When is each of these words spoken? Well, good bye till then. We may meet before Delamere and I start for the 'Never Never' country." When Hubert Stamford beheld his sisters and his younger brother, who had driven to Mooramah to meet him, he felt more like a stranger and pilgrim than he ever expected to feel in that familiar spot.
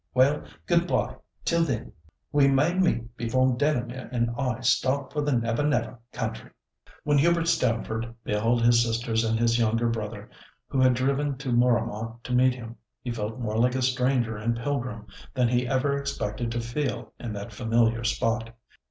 Well, 0.15 0.45
good 0.65 0.87
bye 0.87 1.17
till 1.45 1.63
then. 1.63 1.91
We 2.31 2.47
may 2.47 2.73
meet 2.73 3.15
before 3.15 3.55
Delamere 3.55 4.09
and 4.11 4.31
I 4.35 4.61
start 4.61 5.13
for 5.13 5.21
the 5.21 5.31
'Never 5.31 5.61
Never' 5.61 5.99
country." 6.11 6.49
When 7.03 7.19
Hubert 7.19 7.45
Stamford 7.47 8.15
beheld 8.23 8.63
his 8.65 8.81
sisters 8.83 9.23
and 9.23 9.37
his 9.39 9.59
younger 9.59 9.89
brother, 9.89 10.31
who 10.69 10.81
had 10.81 10.95
driven 10.95 11.37
to 11.37 11.51
Mooramah 11.51 12.17
to 12.23 12.33
meet 12.33 12.55
him, 12.55 12.77
he 13.03 13.11
felt 13.11 13.37
more 13.39 13.59
like 13.59 13.75
a 13.75 13.83
stranger 13.83 14.37
and 14.37 14.55
pilgrim 14.57 15.05
than 15.35 15.47
he 15.49 15.67
ever 15.67 15.95
expected 15.95 16.51
to 16.53 16.61
feel 16.61 17.13
in 17.19 17.31
that 17.33 17.53
familiar 17.53 18.03
spot. 18.03 18.57